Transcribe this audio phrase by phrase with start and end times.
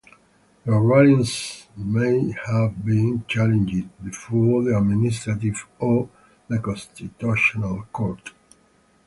[0.65, 6.09] Their rulings may have been challenged before the Administrative or
[6.47, 8.31] the Constitutional Court.